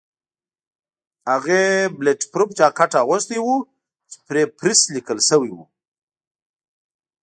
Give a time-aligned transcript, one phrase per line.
[1.31, 1.63] هغې
[1.97, 3.47] بلېټ پروف جاکټ اغوستی و
[4.11, 5.65] چې پرې پریس لیکل شوي وو.